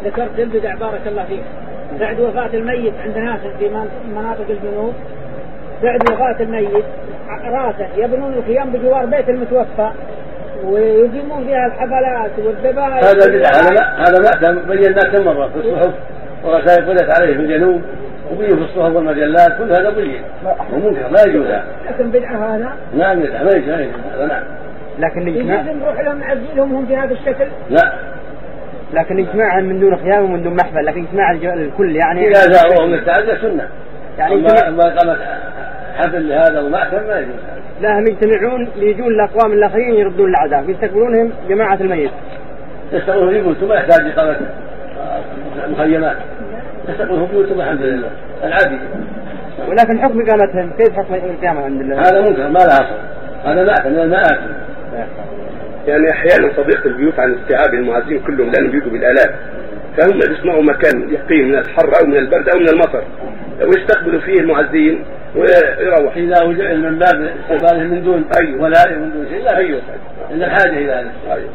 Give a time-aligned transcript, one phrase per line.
[0.00, 1.42] ذكرت البدع بارك الله فيك.
[2.00, 3.68] بعد وفاة الميت عند ناس في
[4.14, 4.94] مناطق الجنوب
[5.82, 6.84] بعد وفاة الميت
[7.44, 9.90] رأسه يبنون الخيام بجوار بيت المتوفى
[10.64, 13.04] ويقيمون فيها الحفلات والذبائح.
[13.04, 15.94] هذا بدعة هذا لا هذا مأتم بيناه كم مرة في الصحف
[16.44, 17.82] ورسائل قلت عليه في الجنوب
[18.32, 20.22] وبين في الصحف والمجلات كل هذا بين.
[20.72, 21.64] ومنكر لا يجوز هذا.
[21.90, 24.42] لكن بدعة هذا؟ نعم بدعة ما يجوز هذا نعم.
[24.98, 27.92] لكن يجوز نروح لهم نعزلهم هم في هذا الشكل؟ لا.
[28.92, 33.36] لكن اجماع من دون خيام ومن دون محفل لكن إجماع الكل يعني زاروهم من التعزى
[33.42, 33.68] سنة.
[34.18, 35.18] يعني يجتمع- ما قامت
[35.96, 37.34] حفل لهذا ومأتم ما يجوز.
[37.80, 42.10] لا هم يجتمعون ليجون الأقوام الآخرين يردون العذاب يستقبلونهم جماعة الميت.
[42.92, 44.36] يستقبلهم في بيوتهم ما يحتاج إقامة
[45.68, 46.16] مخيمات.
[46.88, 48.08] يستقبلهم في بيوتهم الحمد لله.
[48.44, 48.78] العادي.
[49.68, 52.96] ولكن حكم إقامتهم كيف حكم القيامة؟ عند الله؟ هذا منكر ما له أصل.
[53.44, 54.52] هذا مأتم من المآتم
[55.86, 59.30] يعني أحيانا تضيق البيوت عن استيعاب المعزين كلهم لانهم بيجوا بالالاف
[59.96, 63.04] فهم بيصنعوا مكان يقيهم من الحر أو من البرد أو من المطر.
[63.60, 65.04] ويستقبلوا فيه المعزين
[65.36, 68.62] ويروح إذا وجد من باب استقبالهم من دون أيوه.
[68.62, 69.80] ولا من دون شيء لا أيوه.
[70.30, 71.50] إلا الحاجة إلى ذلك أيوه.